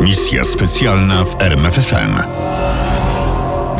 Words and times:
Misja 0.00 0.44
specjalna 0.44 1.24
w 1.24 1.42
RMFFM. 1.42 2.22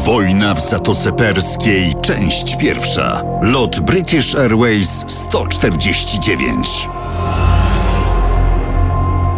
Wojna 0.05 0.55
w 0.55 0.61
Zatoce 0.61 1.13
Perskiej, 1.13 1.95
część 2.03 2.57
pierwsza. 2.57 3.23
Lot 3.43 3.81
British 3.81 4.35
Airways 4.35 5.05
149. 5.07 6.89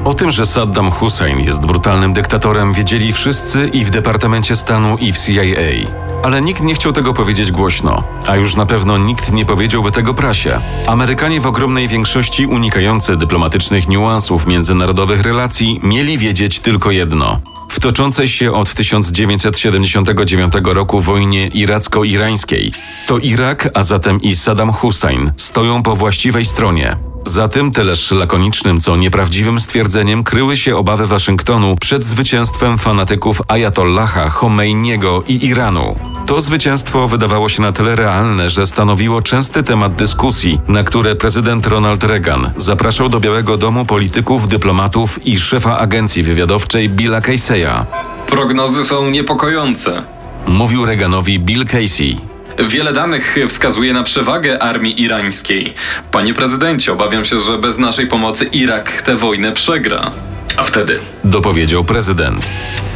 O 0.05 0.15
tym, 0.15 0.31
że 0.31 0.47
Saddam 0.47 0.91
Hussein 0.91 1.39
jest 1.39 1.61
brutalnym 1.61 2.13
dyktatorem, 2.13 2.73
wiedzieli 2.73 3.13
wszyscy 3.13 3.69
i 3.69 3.85
w 3.85 3.91
Departamencie 3.91 4.57
Stanu, 4.57 4.97
i 4.97 5.13
w 5.13 5.19
CIA. 5.19 6.10
Ale 6.23 6.41
nikt 6.41 6.63
nie 6.63 6.75
chciał 6.75 6.93
tego 6.93 7.13
powiedzieć 7.13 7.53
głośno, 7.53 8.03
a 8.27 8.37
już 8.37 8.57
na 8.57 8.67
pewno 8.67 8.99
nikt 8.99 9.33
nie 9.33 9.47
powiedziałby 9.47 9.93
tego 9.93 10.15
prasie. 10.15 10.61
Amerykanie 10.87 11.41
w 11.41 11.47
ogromnej 11.47 11.89
większości 11.89 12.47
unikający 12.47 13.17
dyplomatycznych 13.17 13.89
niuansów 13.89 14.47
międzynarodowych 14.47 15.23
relacji 15.23 15.81
mieli 15.83 16.19
wiedzieć 16.19 16.61
tylko 16.61 16.91
jedno. 16.91 17.41
W 17.71 17.81
toczącej 17.81 18.29
się 18.29 18.53
od 18.53 18.75
1979 18.75 20.53
roku 20.65 21.01
wojnie 21.01 21.49
iracko-irańskiej 21.49 22.73
to 23.07 23.19
Irak, 23.19 23.69
a 23.75 23.83
zatem 23.83 24.23
i 24.23 24.35
Saddam 24.35 24.73
Hussein 24.73 25.33
stoją 25.37 25.83
po 25.83 25.97
właściwej 25.97 26.45
stronie. 26.45 27.10
Za 27.31 27.49
tym 27.49 27.73
tyleż 27.73 28.11
lakonicznym, 28.11 28.81
co 28.81 28.97
nieprawdziwym 28.97 29.61
stwierdzeniem 29.61 30.25
kryły 30.25 30.57
się 30.57 30.77
obawy 30.77 31.07
Waszyngtonu 31.07 31.77
przed 31.77 32.05
zwycięstwem 32.05 32.79
fanatyków 32.79 33.43
Ayatollaha 33.49 34.31
Khomeiniego 34.31 35.23
i 35.29 35.47
Iranu. 35.47 35.95
To 36.27 36.41
zwycięstwo 36.41 37.09
wydawało 37.09 37.49
się 37.49 37.63
na 37.63 37.73
tyle 37.73 37.97
realne, 37.97 38.51
że 38.51 38.67
stanowiło 38.67 39.23
częsty 39.23 39.63
temat 39.63 39.95
dyskusji, 39.95 40.61
na 40.69 40.83
które 40.83 41.17
prezydent 41.17 41.67
Ronald 41.67 42.05
Reagan 42.05 42.51
zapraszał 42.57 43.09
do 43.09 43.21
Białego 43.21 43.57
Domu 43.57 43.85
polityków, 43.85 44.49
dyplomatów 44.49 45.27
i 45.27 45.41
szefa 45.41 45.79
agencji 45.79 46.23
wywiadowczej 46.23 46.89
Billa 46.89 47.21
Casey'a. 47.21 47.85
Prognozy 48.27 48.85
są 48.85 49.11
niepokojące. 49.11 50.03
Mówił 50.47 50.87
Reaganowi 50.87 51.39
Bill 51.39 51.67
Casey. 51.67 52.30
Wiele 52.69 52.93
danych 52.93 53.37
wskazuje 53.49 53.93
na 53.93 54.03
przewagę 54.03 54.63
armii 54.63 55.03
irańskiej. 55.03 55.75
Panie 56.11 56.35
prezydencie, 56.35 56.93
obawiam 56.93 57.25
się, 57.25 57.39
że 57.39 57.59
bez 57.59 57.79
naszej 57.79 58.07
pomocy 58.07 58.45
Irak 58.45 59.03
tę 59.03 59.17
wojnę 59.17 59.53
przegra. 59.53 60.11
A 60.57 60.63
wtedy 60.63 60.99
Dopowiedział 61.25 61.85
prezydent. 61.85 62.47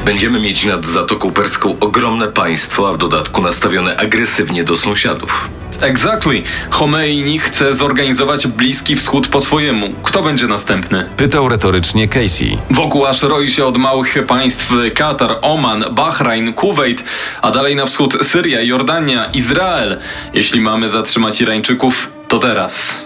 Będziemy 0.04 0.40
mieć 0.40 0.64
nad 0.64 0.86
Zatoką 0.86 1.32
Perską 1.32 1.76
ogromne 1.80 2.28
państwo, 2.28 2.88
a 2.88 2.92
w 2.92 2.98
dodatku 2.98 3.42
nastawione 3.42 3.96
agresywnie 3.96 4.64
do 4.64 4.76
sąsiadów. 4.76 5.48
Exactly. 5.80 6.42
Khomeini 6.70 7.38
chce 7.38 7.74
zorganizować 7.74 8.46
Bliski 8.46 8.96
Wschód 8.96 9.28
po 9.28 9.40
swojemu. 9.40 9.88
Kto 10.02 10.22
będzie 10.22 10.46
następny? 10.46 11.06
Pytał 11.16 11.48
retorycznie 11.48 12.08
Casey. 12.08 12.58
Wokół 12.70 13.06
aż 13.06 13.22
roi 13.22 13.50
się 13.50 13.64
od 13.64 13.76
małych 13.76 14.26
państw 14.26 14.72
Katar, 14.94 15.38
Oman, 15.42 15.84
Bahrajn, 15.90 16.52
Kuwejt, 16.52 17.04
a 17.42 17.50
dalej 17.50 17.76
na 17.76 17.86
wschód 17.86 18.18
Syria, 18.22 18.60
Jordania, 18.62 19.24
Izrael. 19.24 20.00
Jeśli 20.34 20.60
mamy 20.60 20.88
zatrzymać 20.88 21.40
Irańczyków, 21.40 22.12
to 22.28 22.38
teraz. 22.38 22.96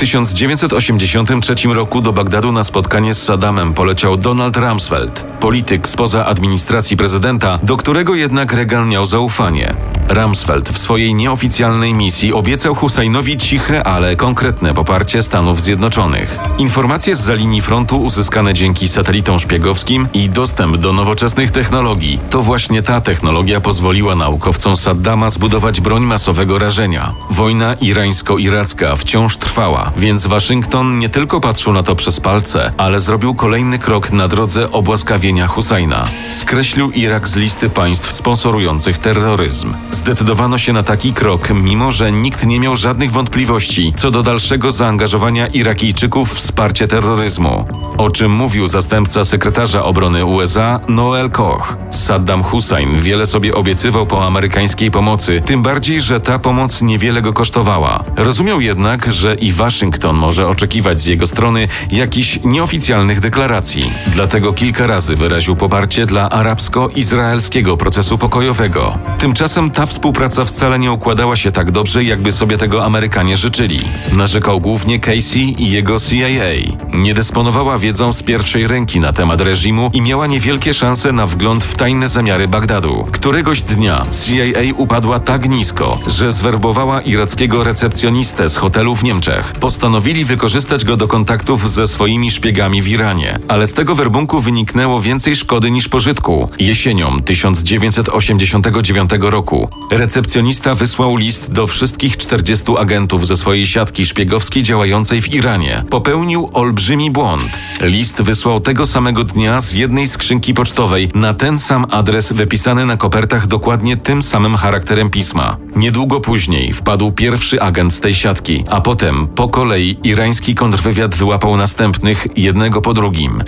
W 0.00 0.02
1983 0.02 1.68
roku 1.68 2.00
do 2.00 2.12
Bagdadu 2.12 2.52
na 2.52 2.64
spotkanie 2.64 3.14
z 3.14 3.22
Saddamem 3.22 3.74
poleciał 3.74 4.16
Donald 4.16 4.56
Rumsfeld, 4.56 5.24
polityk 5.40 5.88
spoza 5.88 6.26
administracji 6.26 6.96
prezydenta, 6.96 7.58
do 7.62 7.76
którego 7.76 8.14
jednak 8.14 8.52
Reagan 8.52 8.88
miał 8.88 9.06
zaufanie. 9.06 9.99
Rumsfeld 10.10 10.68
w 10.68 10.78
swojej 10.78 11.14
nieoficjalnej 11.14 11.94
misji 11.94 12.32
obiecał 12.32 12.74
Husseinowi 12.74 13.36
ciche, 13.36 13.86
ale 13.86 14.16
konkretne 14.16 14.74
poparcie 14.74 15.22
Stanów 15.22 15.62
Zjednoczonych. 15.62 16.38
Informacje 16.58 17.16
z 17.16 17.20
za 17.20 17.34
linii 17.34 17.60
frontu 17.60 18.02
uzyskane 18.02 18.54
dzięki 18.54 18.88
satelitom 18.88 19.38
szpiegowskim 19.38 20.08
i 20.14 20.28
dostęp 20.28 20.76
do 20.76 20.92
nowoczesnych 20.92 21.50
technologii. 21.50 22.18
To 22.30 22.42
właśnie 22.42 22.82
ta 22.82 23.00
technologia 23.00 23.60
pozwoliła 23.60 24.14
naukowcom 24.14 24.76
Saddama 24.76 25.30
zbudować 25.30 25.80
broń 25.80 26.02
masowego 26.02 26.58
rażenia. 26.58 27.14
Wojna 27.30 27.74
irańsko-iracka 27.74 28.96
wciąż 28.96 29.36
trwała, 29.36 29.92
więc 29.96 30.26
Waszyngton 30.26 30.98
nie 30.98 31.08
tylko 31.08 31.40
patrzył 31.40 31.72
na 31.72 31.82
to 31.82 31.96
przez 31.96 32.20
palce, 32.20 32.72
ale 32.76 33.00
zrobił 33.00 33.34
kolejny 33.34 33.78
krok 33.78 34.12
na 34.12 34.28
drodze 34.28 34.72
obłaskawienia 34.72 35.46
Husajna. 35.46 36.08
Skreślił 36.30 36.90
Irak 36.90 37.28
z 37.28 37.36
listy 37.36 37.70
państw 37.70 38.12
sponsorujących 38.12 38.98
terroryzm. 38.98 39.74
Zdecydowano 40.00 40.58
się 40.58 40.72
na 40.72 40.82
taki 40.82 41.12
krok, 41.12 41.50
mimo 41.50 41.92
że 41.92 42.12
nikt 42.12 42.46
nie 42.46 42.60
miał 42.60 42.76
żadnych 42.76 43.10
wątpliwości 43.10 43.92
co 43.96 44.10
do 44.10 44.22
dalszego 44.22 44.70
zaangażowania 44.70 45.46
Irakijczyków 45.46 46.32
w 46.32 46.34
wsparcie 46.34 46.88
terroryzmu. 46.88 47.66
O 47.98 48.10
czym 48.10 48.32
mówił 48.32 48.66
zastępca 48.66 49.24
sekretarza 49.24 49.84
obrony 49.84 50.24
USA 50.24 50.80
Noel 50.88 51.30
Koch. 51.30 51.76
Saddam 51.90 52.42
Hussein 52.42 53.00
wiele 53.00 53.26
sobie 53.26 53.54
obiecywał 53.54 54.06
po 54.06 54.26
amerykańskiej 54.26 54.90
pomocy, 54.90 55.42
tym 55.46 55.62
bardziej, 55.62 56.00
że 56.00 56.20
ta 56.20 56.38
pomoc 56.38 56.82
niewiele 56.82 57.22
go 57.22 57.32
kosztowała. 57.32 58.04
Rozumiał 58.16 58.60
jednak, 58.60 59.12
że 59.12 59.34
i 59.34 59.52
Waszyngton 59.52 60.16
może 60.16 60.48
oczekiwać 60.48 61.00
z 61.00 61.06
jego 61.06 61.26
strony 61.26 61.68
jakichś 61.92 62.38
nieoficjalnych 62.44 63.20
deklaracji. 63.20 63.92
Dlatego 64.06 64.52
kilka 64.52 64.86
razy 64.86 65.16
wyraził 65.16 65.56
poparcie 65.56 66.06
dla 66.06 66.28
arabsko-izraelskiego 66.28 67.76
procesu 67.76 68.18
pokojowego. 68.18 68.98
Tymczasem 69.18 69.70
ta 69.70 69.86
współpraca 69.90 70.44
wcale 70.44 70.78
nie 70.78 70.92
układała 70.92 71.36
się 71.36 71.52
tak 71.52 71.70
dobrze, 71.70 72.04
jakby 72.04 72.32
sobie 72.32 72.58
tego 72.58 72.84
Amerykanie 72.84 73.36
życzyli. 73.36 73.80
Narzekał 74.12 74.60
głównie 74.60 74.98
Casey 74.98 75.54
i 75.58 75.70
jego 75.70 75.98
CIA. 75.98 76.76
Nie 76.92 77.14
dysponowała 77.14 77.78
wiedzą 77.78 78.12
z 78.12 78.22
pierwszej 78.22 78.66
ręki 78.66 79.00
na 79.00 79.12
temat 79.12 79.40
reżimu 79.40 79.90
i 79.92 80.00
miała 80.00 80.26
niewielkie 80.26 80.74
szanse 80.74 81.12
na 81.12 81.26
wgląd 81.26 81.64
w 81.64 81.76
tajne 81.76 82.08
zamiary 82.08 82.48
Bagdadu. 82.48 83.06
Któregoś 83.12 83.62
dnia 83.62 84.06
CIA 84.26 84.74
upadła 84.76 85.20
tak 85.20 85.48
nisko, 85.48 85.98
że 86.06 86.32
zwerbowała 86.32 87.00
irackiego 87.02 87.64
recepcjonistę 87.64 88.48
z 88.48 88.56
hotelu 88.56 88.96
w 88.96 89.04
Niemczech. 89.04 89.52
Postanowili 89.60 90.24
wykorzystać 90.24 90.84
go 90.84 90.96
do 90.96 91.08
kontaktów 91.08 91.70
ze 91.70 91.86
swoimi 91.86 92.30
szpiegami 92.30 92.82
w 92.82 92.88
Iranie, 92.88 93.38
ale 93.48 93.66
z 93.66 93.72
tego 93.72 93.94
werbunku 93.94 94.40
wyniknęło 94.40 95.00
więcej 95.00 95.36
szkody 95.36 95.70
niż 95.70 95.88
pożytku. 95.88 96.48
Jesienią 96.58 97.22
1989 97.22 99.10
roku 99.20 99.79
recepcjonista 99.90 100.74
wysłał 100.74 101.16
list 101.16 101.52
do 101.52 101.66
wszystkich 101.66 102.16
40 102.16 102.64
agentów 102.78 103.26
ze 103.26 103.36
swojej 103.36 103.66
siatki 103.66 104.04
szpiegowskiej 104.04 104.62
działającej 104.62 105.20
w 105.20 105.32
Iranie. 105.32 105.84
Popełnił 105.90 106.48
olbrzymi 106.52 107.10
błąd. 107.10 107.58
List 107.80 108.22
wysłał 108.22 108.60
tego 108.60 108.86
samego 108.86 109.24
dnia 109.24 109.60
z 109.60 109.72
jednej 109.72 110.08
skrzynki 110.08 110.54
pocztowej 110.54 111.08
na 111.14 111.34
ten 111.34 111.58
sam 111.58 111.86
adres 111.90 112.32
wypisany 112.32 112.86
na 112.86 112.96
kopertach 112.96 113.46
dokładnie 113.46 113.96
tym 113.96 114.22
samym 114.22 114.56
charakterem 114.56 115.10
pisma. 115.10 115.56
Niedługo 115.76 116.20
później 116.20 116.72
wpadł 116.72 117.12
pierwszy 117.12 117.62
agent 117.62 117.92
z 117.92 118.00
tej 118.00 118.14
siatki, 118.14 118.64
a 118.68 118.80
potem 118.80 119.26
po 119.26 119.48
kolei 119.48 119.96
irański 120.04 120.54
kontrwywiad 120.54 121.14
wyłapał 121.14 121.56
następnych 121.56 122.26
jednego 122.36 122.80
po 122.80 122.94
drugim. 122.94 123.42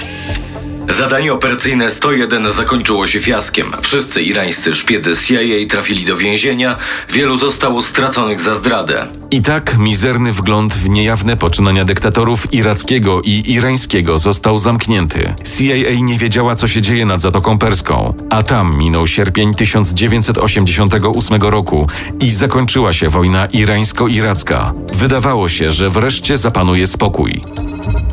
Zadanie 0.88 1.32
operacyjne 1.32 1.90
101 1.90 2.50
zakończyło 2.50 3.06
się 3.06 3.20
fiaskiem. 3.20 3.73
Wszyscy 3.82 4.23
irańscy 4.23 4.75
szpiedzy 4.75 5.17
CIA 5.17 5.69
trafili 5.69 6.05
do 6.05 6.17
więzienia, 6.17 6.76
wielu 7.12 7.37
zostało 7.37 7.82
straconych 7.82 8.40
za 8.40 8.55
zdradę. 8.55 9.06
I 9.31 9.43
tak 9.43 9.79
mizerny 9.79 10.32
wgląd 10.32 10.75
w 10.75 10.88
niejawne 10.88 11.37
poczynania 11.37 11.84
dyktatorów 11.84 12.52
irackiego 12.52 13.23
i 13.23 13.43
irańskiego 13.46 14.19
został 14.19 14.58
zamknięty. 14.58 15.34
CIA 15.58 16.00
nie 16.00 16.19
wiedziała, 16.19 16.55
co 16.55 16.67
się 16.67 16.82
dzieje 16.82 17.06
nad 17.06 17.20
Zatoką 17.20 17.58
Perską, 17.58 18.14
a 18.31 18.43
tam 18.43 18.76
minął 18.79 19.06
sierpień 19.06 19.55
1988 19.55 21.43
roku 21.43 21.87
i 22.20 22.31
zakończyła 22.31 22.93
się 22.93 23.08
wojna 23.08 23.46
irańsko-iracka. 23.46 24.73
Wydawało 24.94 25.49
się, 25.49 25.70
że 25.70 25.90
wreszcie 25.90 26.38
zapanuje 26.38 26.87
spokój. 26.87 27.43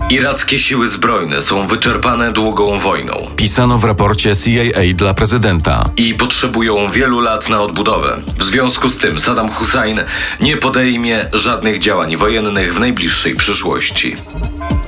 Irackie 0.10 0.60
siły 0.60 0.88
zbrojne 0.88 1.42
są 1.42 1.68
wyczerpane 1.68 2.31
długą 2.31 2.80
wojną 2.80 3.27
Pisano 3.36 3.77
w 3.77 3.83
raporcie 3.83 4.36
CIA 4.36 4.94
dla 4.94 5.13
prezydenta. 5.13 5.89
i 5.98 6.13
potrzebują 6.13 6.92
wielu 6.92 7.19
lat 7.19 7.50
na 7.50 7.62
odbudowę. 7.62 8.21
W 8.38 8.44
związku 8.44 8.89
z 8.89 8.98
tym 8.98 9.19
Saddam 9.19 9.50
Hussein 9.50 10.00
nie 10.42 10.57
podejmie 10.57 11.25
żadnych 11.33 11.80
działań 11.80 12.16
wojennych 12.18 12.74
w 12.74 12.80
najbliższej 12.80 13.36
przyszłości. 13.36 14.16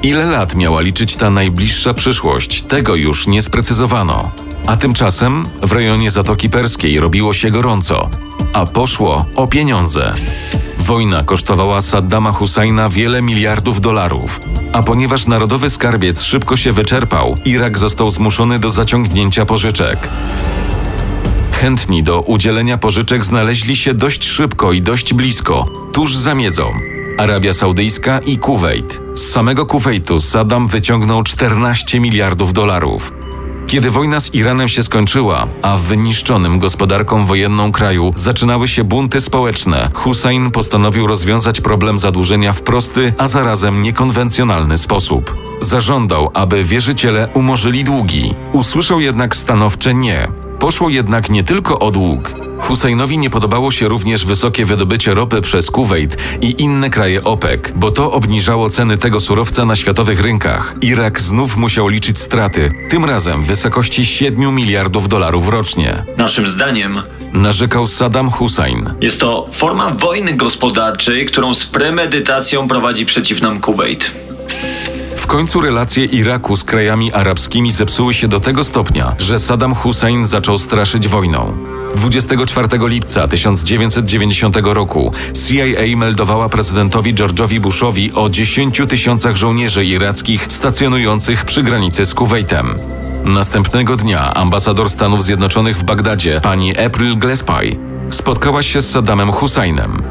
Ile 0.04 0.26
lat 0.26 0.56
miała 0.56 0.82
liczyć 0.82 1.16
ta 1.16 1.30
najbliższa 1.30 1.94
przyszłość, 1.94 2.62
tego 2.62 2.96
już 2.96 3.28
nie 3.28 3.42
sprecyzowano. 3.42 4.32
A 4.68 4.78
tymczasem 4.78 5.46
w 5.64 5.72
rejonie 5.72 6.12
Zatoki 6.12 6.50
Perskiej 6.50 7.00
robiło 7.00 7.34
się 7.34 7.52
gorąco, 7.52 8.10
a 8.54 8.66
poszło 8.66 9.26
o 9.36 9.48
pieniądze. 9.48 10.14
Wojna 10.82 11.24
kosztowała 11.24 11.82
Saddama 11.82 12.32
Husajna 12.32 12.90
wiele 12.90 13.22
miliardów 13.22 13.82
dolarów, 13.82 14.40
a 14.74 14.84
ponieważ 14.84 15.28
narodowy 15.28 15.70
skarbiec 15.70 16.22
szybko 16.22 16.58
się 16.58 16.72
wyczerpał, 16.72 17.38
Irak 17.46 17.78
został 17.78 18.10
zmuszony 18.10 18.60
do 18.60 18.70
zaciągnięcia 18.70 19.46
pożyczek. 19.46 20.10
Chętni 21.52 22.04
do 22.04 22.22
udzielenia 22.22 22.78
pożyczek 22.78 23.26
znaleźli 23.26 23.76
się 23.76 23.96
dość 23.96 24.28
szybko 24.28 24.72
i 24.72 24.82
dość 24.82 25.14
blisko, 25.14 25.66
tuż 25.94 26.16
za 26.16 26.36
miedzą. 26.36 26.74
Arabia 27.18 27.54
Saudyjska 27.54 28.20
i 28.20 28.38
Kuwejt. 28.38 29.02
Z 29.16 29.22
samego 29.22 29.66
Kuwejtu 29.66 30.22
Saddam 30.22 30.68
wyciągnął 30.68 31.24
14 31.24 32.00
miliardów 32.00 32.54
dolarów. 32.54 33.14
Kiedy 33.72 33.90
wojna 33.90 34.20
z 34.20 34.34
Iranem 34.34 34.68
się 34.68 34.84
skończyła, 34.84 35.48
a 35.62 35.78
wyniszczonym 35.78 36.60
gospodarką 36.60 37.26
wojenną 37.26 37.72
kraju 37.72 38.14
zaczynały 38.16 38.68
się 38.68 38.84
bunty 38.84 39.22
społeczne, 39.22 39.90
Hussein 39.94 40.52
postanowił 40.52 41.08
rozwiązać 41.08 41.62
problem 41.62 41.98
zadłużenia 41.98 42.54
w 42.54 42.62
prosty, 42.62 43.14
a 43.18 43.28
zarazem 43.28 43.82
niekonwencjonalny 43.82 44.78
sposób. 44.78 45.36
Zażądał, 45.60 46.32
aby 46.34 46.64
wierzyciele 46.64 47.30
umorzyli 47.34 47.84
długi. 47.84 48.36
Usłyszał 48.54 49.02
jednak 49.02 49.36
stanowcze 49.36 49.94
nie. 49.94 50.41
Poszło 50.62 50.90
jednak 50.90 51.30
nie 51.30 51.44
tylko 51.44 51.80
o 51.80 51.92
dług. 51.92 52.34
Husseinowi 52.60 53.18
nie 53.18 53.30
podobało 53.30 53.72
się 53.72 53.88
również 53.88 54.26
wysokie 54.26 54.66
wydobycie 54.66 55.14
ropy 55.14 55.42
przez 55.42 55.72
Kuwejt 55.72 56.18
i 56.42 56.62
inne 56.62 56.90
kraje 56.90 57.24
OPEC, 57.24 57.62
bo 57.76 57.92
to 57.92 58.12
obniżało 58.12 58.70
ceny 58.70 58.98
tego 58.98 59.20
surowca 59.20 59.66
na 59.66 59.76
światowych 59.76 60.22
rynkach. 60.22 60.76
Irak 60.82 61.22
znów 61.22 61.58
musiał 61.58 61.88
liczyć 61.88 62.20
straty, 62.20 62.72
tym 62.90 63.06
razem 63.06 63.44
w 63.44 63.46
wysokości 63.46 64.06
7 64.06 64.56
miliardów 64.56 65.08
dolarów 65.08 65.48
rocznie. 65.48 66.06
Naszym 66.18 66.48
zdaniem 66.48 67.02
Narzekał 67.34 67.88
Saddam 67.88 68.32
Hussein. 68.32 68.94
jest 69.02 69.20
to 69.20 69.48
forma 69.52 69.90
wojny 69.90 70.34
gospodarczej, 70.34 71.26
którą 71.26 71.54
z 71.54 71.66
premedytacją 71.66 72.68
prowadzi 72.68 73.06
przeciw 73.06 73.42
nam 73.42 73.60
Kuwait. 73.60 74.12
Końcu 75.32 75.62
relacje 75.62 76.06
Iraku 76.06 76.56
z 76.56 76.64
krajami 76.64 77.14
arabskimi 77.14 77.72
zepsuły 77.72 78.14
się 78.14 78.28
do 78.28 78.40
tego 78.40 78.64
stopnia, 78.64 79.16
że 79.20 79.40
Saddam 79.40 79.76
Hussein 79.76 80.28
zaczął 80.28 80.58
straszyć 80.58 81.08
wojną. 81.08 81.58
24 81.96 82.68
lipca 82.82 83.28
1990 83.28 84.58
roku 84.64 85.14
CIA 85.48 85.98
meldowała 85.98 86.50
prezydentowi 86.50 87.16
George'owi 87.16 87.60
Bushowi 87.60 88.12
o 88.14 88.30
10 88.30 88.82
tysiącach 88.90 89.36
żołnierzy 89.36 89.86
irackich 89.86 90.46
stacjonujących 90.50 91.46
przy 91.46 91.64
granicy 91.64 92.06
z 92.06 92.14
Kuwejtem. 92.14 92.76
Następnego 93.26 93.96
dnia 93.96 94.34
ambasador 94.34 94.90
Stanów 94.90 95.24
Zjednoczonych 95.24 95.78
w 95.78 95.84
Bagdadzie, 95.84 96.40
pani 96.44 96.78
April 96.78 97.18
Gillespie, 97.18 97.76
spotkała 98.10 98.64
się 98.64 98.82
z 98.82 98.90
Saddamem 98.90 99.32
Husseinem. 99.32 100.04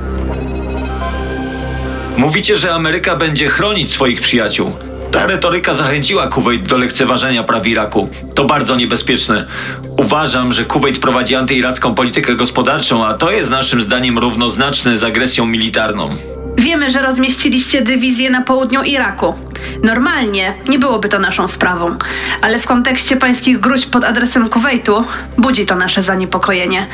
Mówicie, 2.17 2.57
że 2.57 2.75
Ameryka 2.75 3.17
będzie 3.17 3.49
chronić 3.49 3.91
swoich 3.91 4.21
przyjaciół. 4.21 4.90
Ta 5.13 5.27
retoryka 5.27 5.75
zachęciła 5.75 6.27
Kuwait 6.27 6.69
do 6.69 6.79
lekceważenia 6.79 7.45
praw 7.45 7.67
Iraku. 7.67 8.09
To 8.35 8.45
bardzo 8.45 8.77
niebezpieczne. 8.77 9.47
Uważam, 9.99 10.53
że 10.53 10.65
Kuwait 10.65 10.99
prowadzi 10.99 11.35
antyiracką 11.35 11.95
politykę 11.95 12.35
gospodarczą, 12.35 13.07
a 13.07 13.15
to 13.15 13.31
jest 13.31 13.51
naszym 13.51 13.83
zdaniem 13.83 14.19
równoznaczne 14.19 14.97
z 14.97 15.05
agresją 15.05 15.47
militarną. 15.47 16.17
Wiemy, 16.59 16.91
że 16.91 17.03
rozmieściliście 17.03 17.83
dywizję 17.83 18.31
na 18.31 18.43
południu 18.43 18.83
Iraku. 18.83 19.35
Normalnie 19.85 20.55
nie 20.69 20.79
byłoby 20.79 21.09
to 21.09 21.19
naszą 21.19 21.49
sprawą, 21.49 21.97
ale 22.43 22.59
w 22.59 22.67
kontekście 22.67 23.17
pańskich 23.17 23.61
gruźb 23.61 23.91
pod 23.91 24.05
adresem 24.05 24.49
Kuwejtu 24.49 25.05
budzi 25.39 25.67
to 25.67 25.77
nasze 25.77 26.03
zaniepokojenie. 26.03 26.87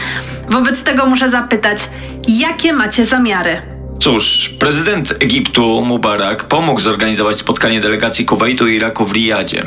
Wobec 0.51 0.83
tego 0.83 1.07
muszę 1.07 1.31
zapytać, 1.31 1.91
jakie 2.29 2.73
macie 2.73 3.05
zamiary? 3.05 3.76
Cóż, 4.01 4.51
prezydent 4.59 5.15
Egiptu 5.21 5.85
Mubarak 5.85 6.45
pomógł 6.45 6.81
zorganizować 6.81 7.37
spotkanie 7.37 7.81
delegacji 7.81 8.25
Kuwejtu 8.25 8.69
i 8.69 8.75
Iraku 8.75 9.07
w 9.07 9.13
Riyadzie. 9.13 9.63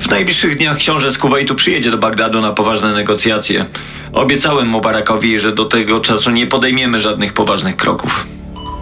W 0.00 0.10
najbliższych 0.10 0.56
dniach 0.56 0.76
książę 0.76 1.10
z 1.10 1.18
Kuwejtu 1.18 1.54
przyjedzie 1.54 1.90
do 1.90 1.98
Bagdadu 1.98 2.40
na 2.40 2.52
poważne 2.52 2.92
negocjacje. 2.92 3.66
Obiecałem 4.12 4.68
Mubarakowi, 4.68 5.38
że 5.38 5.52
do 5.52 5.64
tego 5.64 6.00
czasu 6.00 6.30
nie 6.30 6.46
podejmiemy 6.46 6.98
żadnych 6.98 7.32
poważnych 7.32 7.76
kroków. 7.76 8.26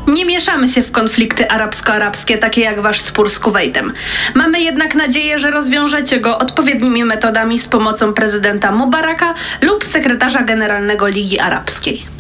Nie 0.07 0.25
mieszamy 0.25 0.69
się 0.69 0.83
w 0.83 0.93
konflikty 0.93 1.49
arabsko-arabskie, 1.49 2.39
takie 2.39 2.61
jak 2.61 2.81
wasz 2.81 3.01
spór 3.01 3.31
z 3.31 3.39
Kuwejtem. 3.39 3.93
Mamy 4.35 4.61
jednak 4.61 4.95
nadzieję, 4.95 5.39
że 5.39 5.51
rozwiążecie 5.51 6.21
go 6.21 6.39
odpowiednimi 6.39 7.05
metodami 7.05 7.59
z 7.59 7.69
pomocą 7.69 8.15
prezydenta 8.15 8.73
Mubaraka 8.73 9.35
lub 9.61 9.85
sekretarza 9.85 10.43
generalnego 10.43 11.09
Ligi 11.09 11.39
Arabskiej. 11.39 12.14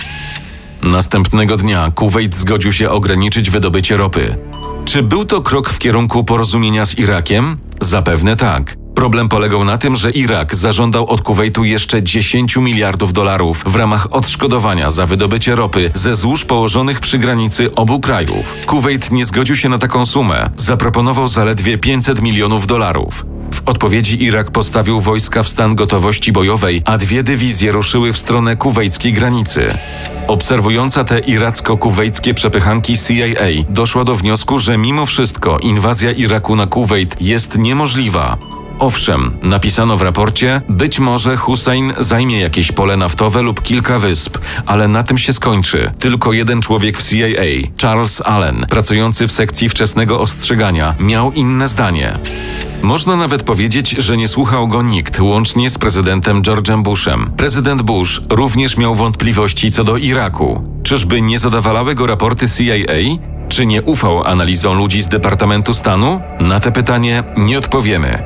Następnego 0.85 1.57
dnia 1.57 1.93
Kuwejt 1.95 2.37
zgodził 2.37 2.73
się 2.73 2.91
ograniczyć 2.91 3.51
wydobycie 3.51 3.97
ropy. 3.97 4.37
Czy 4.85 5.03
był 5.03 5.25
to 5.25 5.43
krok 5.43 5.71
w 5.71 5.79
kierunku 5.79 6.25
porozumienia 6.25 6.85
z 6.85 6.99
Irakiem? 6.99 7.57
Zapewne 7.81 8.37
tak. 8.37 8.77
Problem 8.95 9.29
polegał 9.29 9.65
na 9.65 9.79
tym, 9.79 9.95
że 9.95 10.11
Irak 10.11 10.55
zażądał 10.55 11.07
od 11.07 11.23
Kuwejtu 11.23 11.65
jeszcze 11.65 12.03
10 12.03 12.57
miliardów 12.57 13.13
dolarów 13.13 13.65
w 13.67 13.77
ramach 13.77 14.07
odszkodowania 14.11 14.91
za 14.91 15.07
wydobycie 15.07 15.55
ropy 15.55 15.91
ze 15.95 16.15
złóż 16.15 16.45
położonych 16.45 17.01
przy 17.01 17.19
granicy 17.19 17.75
obu 17.75 18.01
krajów. 18.01 18.57
Kuwejt 18.67 19.11
nie 19.11 19.25
zgodził 19.25 19.57
się 19.57 19.69
na 19.69 19.79
taką 19.79 20.07
sumę. 20.07 20.51
Zaproponował 20.57 21.29
zaledwie 21.29 21.79
500 21.79 22.23
milionów 22.23 22.67
dolarów. 22.67 23.27
Odpowiedzi 23.67 24.23
Irak 24.23 24.51
postawił 24.51 25.01
wojska 25.01 25.43
w 25.43 25.49
stan 25.49 25.75
gotowości 25.75 26.33
bojowej, 26.33 26.83
a 26.85 26.99
dwie 26.99 27.23
dywizje 27.23 27.73
ruszyły 27.73 28.13
w 28.13 28.19
stronę 28.19 28.57
kuwejskiej 28.57 29.13
granicy. 29.13 29.75
Obserwująca 30.27 31.05
te 31.05 31.19
iracko-kuwejskie 31.19 32.35
przepychanki 32.35 32.99
CIA 32.99 33.65
doszła 33.69 34.05
do 34.05 34.15
wniosku, 34.15 34.59
że 34.59 34.79
mimo 34.79 35.07
wszystko 35.07 35.59
inwazja 35.59 36.13
Iraku 36.13 36.57
na 36.57 36.67
Kuwejt 36.67 37.23
jest 37.23 37.59
niemożliwa. 37.59 38.39
Owszem, 38.79 39.31
napisano 39.43 39.97
w 39.97 40.03
raporcie, 40.03 40.61
być 40.69 40.99
może 41.01 41.37
Hussein 41.37 41.93
zajmie 41.99 42.41
jakieś 42.41 42.73
pole 42.73 42.97
naftowe 42.97 43.43
lub 43.43 43.63
kilka 43.63 43.99
wysp, 43.99 44.39
ale 44.67 44.89
na 44.89 45.03
tym 45.03 45.19
się 45.19 45.33
skończy. 45.33 45.91
Tylko 45.99 46.33
jeden 46.33 46.63
człowiek 46.63 46.99
w 46.99 47.11
CIA, 47.11 47.71
Charles 47.83 48.23
Allen, 48.25 48.67
pracujący 48.69 49.27
w 49.27 49.33
sekcji 49.33 49.69
wczesnego 49.69 50.21
ostrzegania, 50.21 50.95
miał 51.01 51.33
inne 51.33 51.69
zdanie. 51.69 52.19
Można 52.83 53.17
nawet 53.17 53.43
powiedzieć, 53.43 53.91
że 53.91 54.17
nie 54.17 54.29
słuchał 54.29 54.69
go 54.69 54.83
nikt, 54.83 55.21
łącznie 55.21 55.71
z 55.71 55.79
prezydentem 55.79 56.43
George'em 56.43 56.83
Bushem. 56.83 57.31
Prezydent 57.37 57.83
Bush 57.83 58.23
również 58.31 58.77
miał 58.77 58.95
wątpliwości 58.95 59.73
co 59.73 59.85
do 59.85 59.97
Iraku. 59.97 60.63
Czyżby 60.83 61.23
nie 61.23 61.39
zadawalały 61.39 61.95
go 61.95 62.07
raporty 62.07 62.47
CIA? 62.49 63.25
Czy 63.49 63.67
nie 63.67 63.83
ufał 63.83 64.25
analizom 64.25 64.79
ludzi 64.79 65.03
z 65.03 65.09
Departamentu 65.09 65.75
Stanu? 65.75 66.21
Na 66.41 66.61
te 66.61 66.73
pytanie 66.73 67.25
nie 67.37 67.59
odpowiemy. 67.59 68.23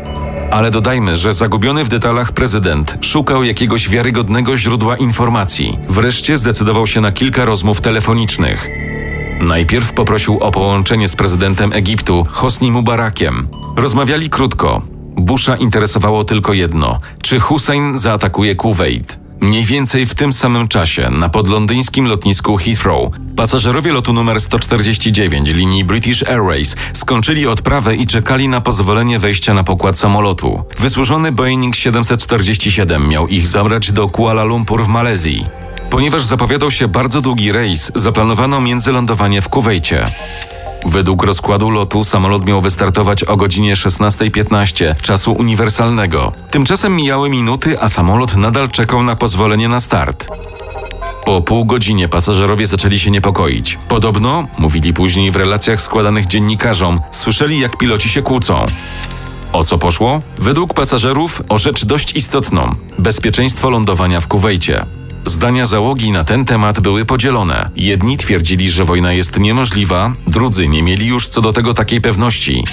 Ale 0.51 0.71
dodajmy, 0.71 1.17
że 1.17 1.33
zagubiony 1.33 1.85
w 1.85 1.89
detalach 1.89 2.33
prezydent 2.33 2.99
szukał 3.01 3.45
jakiegoś 3.45 3.89
wiarygodnego 3.89 4.57
źródła 4.57 4.97
informacji. 4.97 5.79
Wreszcie 5.89 6.37
zdecydował 6.37 6.87
się 6.87 7.01
na 7.01 7.13
kilka 7.13 7.45
rozmów 7.45 7.81
telefonicznych. 7.81 8.69
Najpierw 9.41 9.93
poprosił 9.93 10.39
o 10.39 10.51
połączenie 10.51 11.09
z 11.09 11.17
prezydentem 11.17 11.73
Egiptu, 11.73 12.27
Hosni 12.31 12.71
Mubarakiem. 12.71 13.49
Rozmawiali 13.77 14.31
krótko. 14.31 14.83
Busha 15.17 15.57
interesowało 15.57 16.25
tylko 16.25 16.53
jedno: 16.53 17.01
czy 17.23 17.41
Hussein 17.41 17.99
zaatakuje 17.99 18.55
Kuwait? 18.55 19.19
Mniej 19.41 19.65
więcej 19.65 20.07
w 20.07 20.15
tym 20.15 20.33
samym 20.33 20.69
czasie 20.69 21.11
na 21.11 21.29
podlondyńskim 21.29 22.07
lotnisku 22.07 22.57
Heathrow 22.57 23.11
pasażerowie 23.37 23.93
lotu 23.93 24.13
numer 24.13 24.41
149 24.41 25.51
linii 25.51 25.85
British 25.85 26.23
Airways 26.23 26.77
skończyli 26.93 27.47
odprawę 27.47 27.97
i 27.97 28.07
czekali 28.07 28.49
na 28.49 28.61
pozwolenie 28.61 29.19
wejścia 29.19 29.55
na 29.55 29.65
pokład 29.65 29.99
samolotu. 29.99 30.63
Wysłużony 30.79 31.33
Boeing 31.33 31.77
747 31.77 33.09
miał 33.09 33.29
ich 33.29 33.47
zabrać 33.47 33.93
do 33.93 34.09
Kuala 34.09 34.45
Lumpur 34.45 34.85
w 34.85 34.89
Malezji. 34.89 35.45
Ponieważ 35.91 36.25
zapowiadał 36.25 36.71
się 36.71 36.89
bardzo 36.89 37.21
długi 37.21 37.53
rejs, 37.53 37.93
zaplanowano 37.95 38.61
międzylądowanie 38.61 39.43
w 39.43 39.49
Kuwejcie. 39.49 40.11
Według 40.87 41.23
rozkładu 41.23 41.71
lotu 41.71 42.05
samolot 42.05 42.47
miał 42.47 42.61
wystartować 42.61 43.25
o 43.25 43.37
godzinie 43.37 43.75
16.15 43.75 45.01
czasu 45.03 45.33
uniwersalnego. 45.33 46.33
Tymczasem 46.51 46.97
mijały 46.97 47.31
minuty, 47.31 47.81
a 47.81 47.89
samolot 47.89 48.37
nadal 48.37 48.71
czekał 48.71 49.03
na 49.03 49.17
pozwolenie 49.17 49.69
na 49.69 49.81
start. 49.81 50.29
Po 51.25 51.41
pół 51.41 51.65
godzinie 51.65 52.09
pasażerowie 52.09 52.67
zaczęli 52.67 52.99
się 52.99 53.11
niepokoić. 53.11 53.79
Podobno, 53.89 54.49
mówili 54.59 54.93
później 54.93 55.31
w 55.31 55.37
relacjach 55.37 55.81
składanych 55.81 56.27
dziennikarzom, 56.27 57.01
słyszeli 57.11 57.61
jak 57.61 57.79
piloci 57.79 58.09
się 58.09 58.23
kłócą. 58.23 58.67
O 59.53 59.65
co 59.65 59.79
poszło? 59.79 60.21
Według 60.39 60.75
pasażerów 60.75 61.43
o 61.49 61.59
rzecz 61.59 61.85
dość 61.85 62.17
istotną 62.17 62.75
bezpieczeństwo 62.99 63.71
lądowania 63.71 64.21
w 64.21 64.27
Kuwejcie. 64.27 64.98
Zdania 65.29 65.67
załogi 65.67 66.13
na 66.13 66.25
ten 66.25 66.45
temat 66.45 66.81
były 66.81 67.05
podzielone. 67.05 67.71
Jedni 67.77 68.17
twierdzili, 68.17 68.71
że 68.71 68.85
wojna 68.85 69.13
jest 69.13 69.39
niemożliwa, 69.39 70.13
drudzy 70.27 70.69
nie 70.69 70.83
mieli 70.83 71.07
już 71.07 71.29
co 71.29 71.41
do 71.41 71.53
tego 71.53 71.75
takiej 71.75 72.01
pewności. 72.01 72.65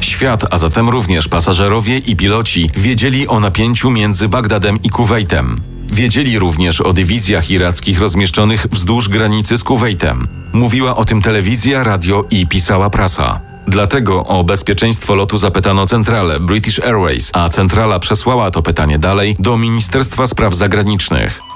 Świat, 0.00 0.44
a 0.50 0.58
zatem 0.58 0.88
również 0.88 1.28
pasażerowie 1.28 1.98
i 1.98 2.16
piloci 2.16 2.70
wiedzieli 2.76 3.28
o 3.28 3.40
napięciu 3.40 3.90
między 3.90 4.28
Bagdadem 4.28 4.82
i 4.82 4.90
Kuwejtem. 4.90 5.60
Wiedzieli 5.92 6.38
również 6.38 6.80
o 6.80 6.92
dywizjach 6.92 7.50
irackich 7.50 8.00
rozmieszczonych 8.00 8.66
wzdłuż 8.70 9.08
granicy 9.08 9.58
z 9.58 9.64
Kuwejtem. 9.64 10.28
Mówiła 10.52 10.96
o 10.96 11.04
tym 11.04 11.22
telewizja, 11.22 11.82
radio 11.82 12.24
i 12.30 12.46
pisała 12.46 12.90
prasa. 12.90 13.40
Dlatego 13.68 14.24
o 14.24 14.44
bezpieczeństwo 14.44 15.14
lotu 15.14 15.38
zapytano 15.38 15.86
centralę 15.86 16.40
British 16.40 16.80
Airways, 16.80 17.30
a 17.32 17.48
centrala 17.48 17.98
przesłała 17.98 18.50
to 18.50 18.62
pytanie 18.62 18.98
dalej 18.98 19.36
do 19.38 19.56
Ministerstwa 19.56 20.26
Spraw 20.26 20.54
Zagranicznych. 20.54 21.47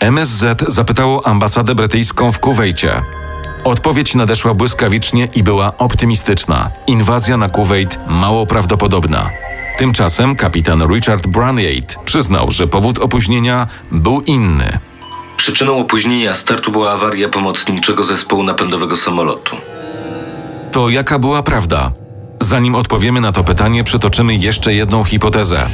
MSZ 0.00 0.64
zapytało 0.66 1.26
ambasadę 1.26 1.74
brytyjską 1.74 2.32
w 2.32 2.38
Kuwejcie. 2.38 3.02
Odpowiedź 3.64 4.14
nadeszła 4.14 4.54
błyskawicznie 4.54 5.28
i 5.34 5.42
była 5.42 5.78
optymistyczna. 5.78 6.70
Inwazja 6.86 7.36
na 7.36 7.48
Kuwejt 7.48 7.98
mało 8.08 8.46
prawdopodobna. 8.46 9.30
Tymczasem 9.78 10.36
kapitan 10.36 10.86
Richard 10.94 11.26
Branyate 11.26 11.94
przyznał, 12.04 12.50
że 12.50 12.66
powód 12.66 12.98
opóźnienia 12.98 13.66
był 13.92 14.20
inny. 14.20 14.78
Przyczyną 15.36 15.78
opóźnienia 15.78 16.34
startu 16.34 16.72
była 16.72 16.92
awaria 16.92 17.28
pomocniczego 17.28 18.02
zespołu 18.02 18.42
napędowego 18.42 18.96
samolotu. 18.96 19.56
To 20.72 20.88
jaka 20.88 21.18
była 21.18 21.42
prawda? 21.42 21.92
Zanim 22.40 22.74
odpowiemy 22.74 23.20
na 23.20 23.32
to 23.32 23.44
pytanie, 23.44 23.84
przytoczymy 23.84 24.34
jeszcze 24.34 24.74
jedną 24.74 25.04
hipotezę. 25.04 25.66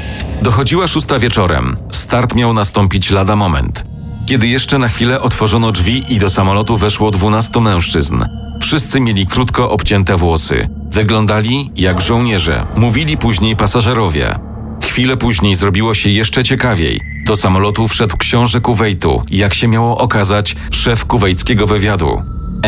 Dochodziła 0.43 0.87
szósta 0.87 1.19
wieczorem. 1.19 1.77
Start 1.93 2.35
miał 2.35 2.55
nastąpić 2.55 3.11
lada 3.11 3.37
moment. 3.37 3.94
Kiedy 4.27 4.49
jeszcze 4.49 4.79
na 4.79 4.89
chwilę 4.89 5.21
otworzono 5.21 5.73
drzwi 5.73 6.15
i 6.15 6.19
do 6.19 6.31
samolotu 6.31 6.77
weszło 6.77 7.11
dwunastu 7.11 7.61
mężczyzn. 7.61 8.25
Wszyscy 8.61 9.01
mieli 9.01 9.27
krótko 9.27 9.71
obcięte 9.71 10.17
włosy. 10.17 10.69
Wyglądali 10.91 11.71
jak 11.77 12.01
żołnierze, 12.01 12.67
mówili 12.77 13.17
później 13.17 13.57
pasażerowie. 13.57 14.39
Chwilę 14.83 15.17
później 15.17 15.55
zrobiło 15.55 15.95
się 15.95 16.11
jeszcze 16.11 16.45
ciekawiej. 16.45 17.01
Do 17.27 17.37
samolotu 17.37 17.89
wszedł 17.89 18.17
książę 18.17 18.61
Kuwejtu, 18.61 19.23
jak 19.31 19.55
się 19.55 19.69
miało 19.69 19.99
okazać, 19.99 20.57
szef 20.71 21.05
kuwejskiego 21.05 21.67
wywiadu. 21.67 22.23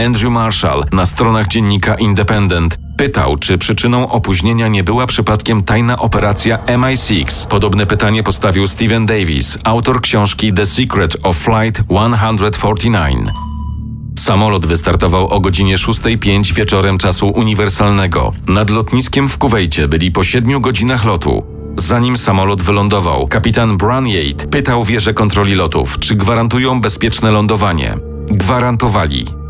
Andrew 0.07 0.33
Marshall 0.33 0.85
na 0.93 1.07
stronach 1.07 1.47
dziennika 1.49 1.95
Independent 1.95 2.79
pytał, 2.97 3.37
czy 3.37 3.59
przyczyną 3.59 4.09
opóźnienia 4.09 4.69
nie 4.69 4.85
była 4.85 5.07
przypadkiem 5.07 5.63
tajna 5.63 5.99
operacja 5.99 6.59
MI6. 6.59 7.47
Podobne 7.47 7.87
pytanie 7.87 8.23
postawił 8.23 8.67
Steven 8.67 9.07
Davis, 9.07 9.59
autor 9.65 10.01
książki 10.01 10.53
The 10.53 10.67
Secret 10.67 11.17
of 11.23 11.37
Flight 11.37 11.81
149. 11.81 13.29
Samolot 14.19 14.67
wystartował 14.67 15.29
o 15.29 15.41
godzinie 15.41 15.77
6.05 15.77 16.53
wieczorem 16.53 16.99
czasu 16.99 17.29
uniwersalnego. 17.29 18.33
Nad 18.49 18.71
lotniskiem 18.71 19.29
w 19.29 19.39
Kuwejcie 19.39 19.89
byli 19.89 20.11
po 20.11 20.25
7 20.25 20.61
godzinach 20.61 21.05
lotu. 21.05 21.45
Zanim 21.77 22.17
samolot 22.17 22.63
wylądował, 22.63 23.27
kapitan 23.29 23.77
Branyate 23.77 24.47
pytał 24.51 24.85
wieże 24.85 25.15
kontroli 25.15 25.55
lotów, 25.55 25.99
czy 25.99 26.15
gwarantują 26.15 26.81
bezpieczne 26.81 27.31
lądowanie. 27.31 27.99
Gwarantowali. 28.29 29.46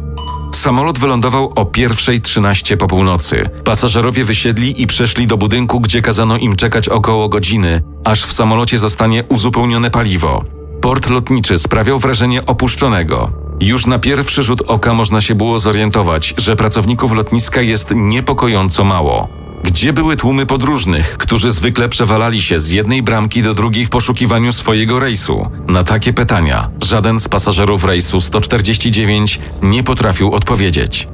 Samolot 0.67 0.99
wylądował 0.99 1.53
o 1.57 1.65
1.13 1.65 2.77
po 2.77 2.87
północy. 2.87 3.51
Pasażerowie 3.65 4.25
wysiedli 4.25 4.83
i 4.83 4.87
przeszli 4.87 5.27
do 5.27 5.37
budynku, 5.37 5.81
gdzie 5.81 6.03
kazano 6.03 6.37
im 6.37 6.57
czekać 6.57 6.89
około 6.89 7.29
godziny, 7.29 7.83
aż 8.05 8.25
w 8.25 8.33
samolocie 8.33 8.79
zostanie 8.79 9.25
uzupełnione 9.25 9.91
paliwo. 9.91 10.45
Port 10.81 11.11
lotniczy 11.11 11.59
sprawiał 11.59 11.99
wrażenie 11.99 12.47
opuszczonego. 12.47 13.31
Już 13.61 13.87
na 13.87 13.99
pierwszy 13.99 14.43
rzut 14.43 14.63
oka 14.67 14.95
można 14.95 15.21
się 15.21 15.35
było 15.35 15.59
zorientować, 15.59 16.35
że 16.39 16.57
pracowników 16.57 17.13
lotniska 17.13 17.63
jest 17.63 17.91
niepokojąco 17.95 18.85
mało. 18.85 19.29
Gdzie 19.65 19.93
były 19.93 20.17
tłumy 20.17 20.47
podróżnych, 20.47 21.19
którzy 21.19 21.51
zwykle 21.51 21.89
przewalali 21.89 22.43
się 22.43 22.59
z 22.59 22.71
jednej 22.71 23.03
bramki 23.03 23.43
do 23.43 23.55
drugiej 23.55 23.85
w 23.85 23.91
poszukiwaniu 23.91 24.53
swojego 24.53 24.99
rejsu? 24.99 25.51
Na 25.69 25.85
takie 25.85 26.13
pytania 26.13 26.69
żaden 26.85 27.21
z 27.21 27.29
pasażerów 27.29 27.85
rejsu 27.85 28.21
149 28.21 29.39
nie 29.63 29.83
potrafił 29.83 30.33
odpowiedzieć. 30.33 31.09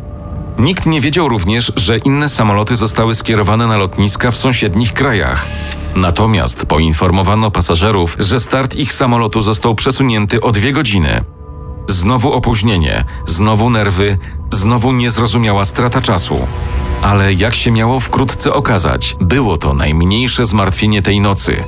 Nikt 0.58 0.86
nie 0.86 1.00
wiedział 1.00 1.28
również, 1.28 1.72
że 1.76 1.98
inne 1.98 2.28
samoloty 2.28 2.76
zostały 2.76 3.14
skierowane 3.14 3.66
na 3.66 3.76
lotniska 3.76 4.30
w 4.30 4.36
sąsiednich 4.36 4.92
krajach. 4.92 5.46
Natomiast 5.96 6.66
poinformowano 6.66 7.50
pasażerów, 7.50 8.16
że 8.18 8.40
start 8.40 8.76
ich 8.76 8.92
samolotu 8.92 9.40
został 9.40 9.74
przesunięty 9.74 10.40
o 10.40 10.52
dwie 10.52 10.72
godziny. 10.72 11.24
Znowu 11.88 12.32
opóźnienie, 12.32 13.04
znowu 13.26 13.70
nerwy, 13.70 14.16
znowu 14.52 14.92
niezrozumiała 14.92 15.64
strata 15.64 16.00
czasu. 16.00 16.46
Ale 17.02 17.32
jak 17.32 17.54
się 17.54 17.70
miało 17.70 18.00
wkrótce 18.00 18.52
okazać, 18.52 19.16
było 19.20 19.56
to 19.56 19.74
najmniejsze 19.74 20.46
zmartwienie 20.46 21.02
tej 21.02 21.20
nocy. 21.20 21.64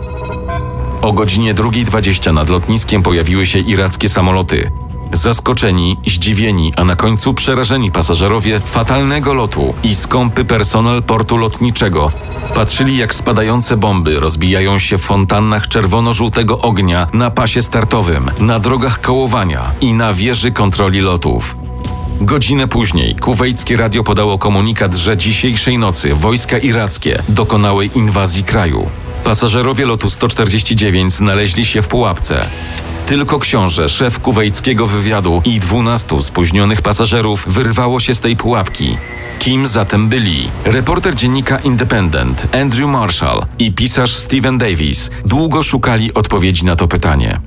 O 1.02 1.12
godzinie 1.12 1.54
2.20 1.54 2.34
nad 2.34 2.48
lotniskiem 2.48 3.02
pojawiły 3.02 3.46
się 3.46 3.58
irackie 3.58 4.08
samoloty. 4.08 4.70
Zaskoczeni, 5.12 5.96
zdziwieni, 6.06 6.72
a 6.76 6.84
na 6.84 6.96
końcu 6.96 7.34
przerażeni 7.34 7.90
pasażerowie 7.90 8.60
fatalnego 8.60 9.34
lotu 9.34 9.74
i 9.82 9.94
skąpy 9.94 10.44
personel 10.44 11.02
portu 11.02 11.36
lotniczego 11.36 12.12
patrzyli 12.54 12.96
jak 12.96 13.14
spadające 13.14 13.76
bomby 13.76 14.20
rozbijają 14.20 14.78
się 14.78 14.98
w 14.98 15.02
fontannach 15.02 15.68
czerwono-żółtego 15.68 16.58
ognia 16.58 17.06
na 17.12 17.30
pasie 17.30 17.62
startowym, 17.62 18.30
na 18.40 18.58
drogach 18.58 19.00
kołowania 19.00 19.72
i 19.80 19.92
na 19.92 20.12
wieży 20.12 20.52
kontroli 20.52 21.00
lotów. 21.00 21.56
Godzinę 22.20 22.68
później 22.68 23.16
kuwejskie 23.16 23.76
radio 23.76 24.04
podało 24.04 24.38
komunikat, 24.38 24.94
że 24.94 25.16
dzisiejszej 25.16 25.78
nocy 25.78 26.14
wojska 26.14 26.58
irackie 26.58 27.22
dokonały 27.28 27.86
inwazji 27.86 28.44
kraju. 28.44 28.88
Pasażerowie 29.24 29.86
lotu 29.86 30.10
149 30.10 31.12
znaleźli 31.12 31.64
się 31.64 31.82
w 31.82 31.88
pułapce. 31.88 32.46
Tylko 33.06 33.38
książę, 33.38 33.88
szef 33.88 34.20
kuwejskiego 34.20 34.86
wywiadu 34.86 35.42
i 35.44 35.60
12 35.60 36.20
spóźnionych 36.20 36.82
pasażerów 36.82 37.44
wyrwało 37.48 38.00
się 38.00 38.14
z 38.14 38.20
tej 38.20 38.36
pułapki. 38.36 38.96
Kim 39.38 39.66
zatem 39.66 40.08
byli? 40.08 40.48
Reporter 40.64 41.14
dziennika 41.14 41.58
Independent 41.58 42.46
Andrew 42.54 42.90
Marshall 42.90 43.44
i 43.58 43.72
pisarz 43.72 44.16
Steven 44.16 44.58
Davis 44.58 45.10
długo 45.24 45.62
szukali 45.62 46.14
odpowiedzi 46.14 46.64
na 46.64 46.76
to 46.76 46.88
pytanie. 46.88 47.40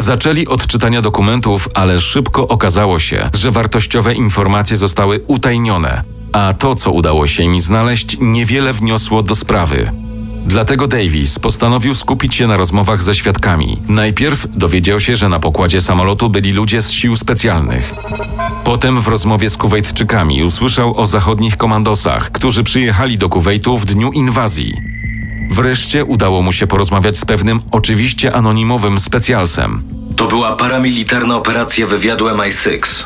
Zaczęli 0.00 0.46
od 0.46 0.66
czytania 0.66 1.02
dokumentów, 1.02 1.68
ale 1.74 2.00
szybko 2.00 2.48
okazało 2.48 2.98
się, 2.98 3.30
że 3.34 3.50
wartościowe 3.50 4.14
informacje 4.14 4.76
zostały 4.76 5.20
utajnione, 5.26 6.04
a 6.32 6.54
to, 6.58 6.76
co 6.76 6.90
udało 6.90 7.26
się 7.26 7.42
im 7.42 7.60
znaleźć, 7.60 8.16
niewiele 8.20 8.72
wniosło 8.72 9.22
do 9.22 9.34
sprawy. 9.34 9.92
Dlatego 10.46 10.86
Davis 10.86 11.38
postanowił 11.38 11.94
skupić 11.94 12.34
się 12.34 12.46
na 12.46 12.56
rozmowach 12.56 13.02
ze 13.02 13.14
świadkami. 13.14 13.82
Najpierw 13.88 14.46
dowiedział 14.58 15.00
się, 15.00 15.16
że 15.16 15.28
na 15.28 15.40
pokładzie 15.40 15.80
samolotu 15.80 16.30
byli 16.30 16.52
ludzie 16.52 16.82
z 16.82 16.90
sił 16.90 17.16
specjalnych. 17.16 17.94
Potem 18.64 19.00
w 19.00 19.08
rozmowie 19.08 19.50
z 19.50 19.56
Kuwejtczykami 19.56 20.42
usłyszał 20.42 20.96
o 21.00 21.06
zachodnich 21.06 21.56
komandosach, 21.56 22.30
którzy 22.30 22.64
przyjechali 22.64 23.18
do 23.18 23.28
Kuwejtu 23.28 23.78
w 23.78 23.84
dniu 23.84 24.12
inwazji. 24.12 24.89
Wreszcie 25.50 26.04
udało 26.04 26.42
mu 26.42 26.52
się 26.52 26.66
porozmawiać 26.66 27.18
z 27.18 27.24
pewnym, 27.24 27.60
oczywiście 27.70 28.32
anonimowym 28.34 29.00
specjalsem. 29.00 29.82
To 30.16 30.26
była 30.26 30.56
paramilitarna 30.56 31.36
operacja 31.36 31.86
wywiadu 31.86 32.26
MI6. 32.26 33.04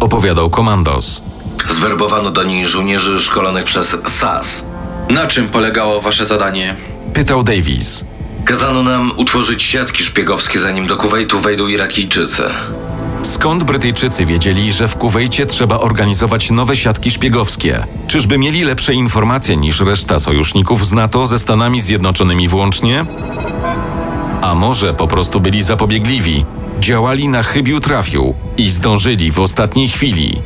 Opowiadał 0.00 0.50
komandos. 0.50 1.22
Zwerbowano 1.68 2.30
do 2.30 2.42
niej 2.42 2.66
żołnierzy 2.66 3.18
szkolonych 3.18 3.64
przez 3.64 3.96
SAS. 4.06 4.66
Na 5.08 5.26
czym 5.26 5.48
polegało 5.48 6.00
wasze 6.00 6.24
zadanie? 6.24 6.76
Pytał 7.12 7.42
Davis. 7.42 8.04
Kazano 8.44 8.82
nam 8.82 9.12
utworzyć 9.16 9.62
siatki 9.62 10.02
szpiegowskie, 10.02 10.58
zanim 10.58 10.86
do 10.86 10.96
Kuwejtu 10.96 11.40
wejdą 11.40 11.66
Irakijczycy. 11.66 12.42
Skąd 13.22 13.64
Brytyjczycy 13.64 14.26
wiedzieli, 14.26 14.72
że 14.72 14.88
w 14.88 14.96
Kuwejcie 14.96 15.46
trzeba 15.46 15.78
organizować 15.78 16.50
nowe 16.50 16.76
siatki 16.76 17.10
szpiegowskie? 17.10 17.86
Czyżby 18.06 18.38
mieli 18.38 18.64
lepsze 18.64 18.94
informacje 18.94 19.56
niż 19.56 19.80
reszta 19.80 20.18
sojuszników 20.18 20.86
z 20.86 20.92
NATO 20.92 21.26
ze 21.26 21.38
Stanami 21.38 21.80
Zjednoczonymi 21.80 22.48
włącznie? 22.48 23.04
A 24.40 24.54
może 24.54 24.94
po 24.94 25.08
prostu 25.08 25.40
byli 25.40 25.62
zapobiegliwi, 25.62 26.44
działali 26.80 27.28
na 27.28 27.42
chybił 27.42 27.80
trafił 27.80 28.34
i 28.56 28.68
zdążyli 28.68 29.30
w 29.30 29.40
ostatniej 29.40 29.88
chwili. 29.88 30.38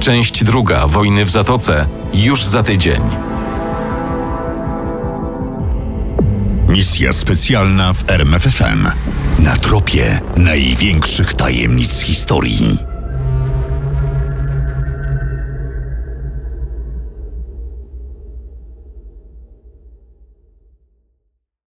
Część 0.00 0.44
druga 0.44 0.86
wojny 0.86 1.24
w 1.24 1.30
Zatoce 1.30 1.86
już 2.14 2.44
za 2.44 2.62
tydzień. 2.62 3.02
Misja 6.68 7.12
specjalna 7.12 7.92
w 7.92 8.10
RMFFM. 8.10 8.88
Na 9.38 9.56
tropie 9.56 10.20
największych 10.36 11.34
tajemnic 11.34 12.00
historii. 12.00 12.93